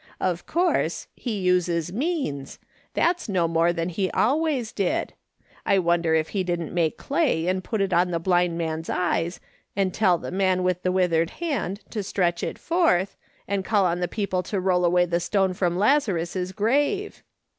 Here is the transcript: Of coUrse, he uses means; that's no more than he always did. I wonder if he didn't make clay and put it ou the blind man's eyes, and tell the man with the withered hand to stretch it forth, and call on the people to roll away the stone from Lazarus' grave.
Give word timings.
Of 0.19 0.47
coUrse, 0.47 1.05
he 1.13 1.37
uses 1.41 1.93
means; 1.93 2.57
that's 2.95 3.29
no 3.29 3.47
more 3.47 3.71
than 3.71 3.89
he 3.89 4.09
always 4.13 4.71
did. 4.71 5.13
I 5.63 5.77
wonder 5.77 6.15
if 6.15 6.29
he 6.29 6.43
didn't 6.43 6.73
make 6.73 6.97
clay 6.97 7.45
and 7.45 7.63
put 7.63 7.81
it 7.81 7.93
ou 7.93 8.05
the 8.05 8.17
blind 8.17 8.57
man's 8.57 8.89
eyes, 8.89 9.39
and 9.75 9.93
tell 9.93 10.17
the 10.17 10.31
man 10.31 10.63
with 10.63 10.81
the 10.81 10.91
withered 10.91 11.29
hand 11.29 11.81
to 11.91 12.01
stretch 12.01 12.41
it 12.41 12.57
forth, 12.57 13.15
and 13.47 13.63
call 13.63 13.85
on 13.85 13.99
the 13.99 14.07
people 14.07 14.41
to 14.41 14.59
roll 14.59 14.85
away 14.85 15.05
the 15.05 15.19
stone 15.19 15.53
from 15.53 15.77
Lazarus' 15.77 16.51
grave. 16.51 17.21